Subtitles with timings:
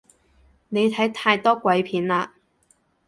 [0.69, 2.31] 你睇太多鬼片喇